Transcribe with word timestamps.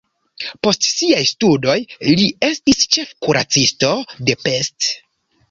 Post 0.67 0.87
siaj 0.91 1.19
studoj 1.31 1.75
li 2.07 2.25
estis 2.49 2.81
ĉefkuracisto 2.97 3.93
de 4.31 4.39
Pest. 4.49 4.91